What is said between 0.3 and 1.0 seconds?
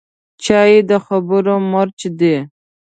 چای د